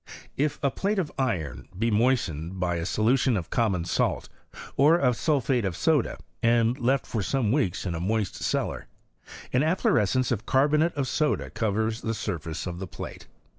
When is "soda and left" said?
5.77-7.05